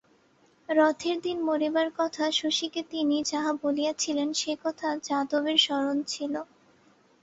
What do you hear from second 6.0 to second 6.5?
ছিল।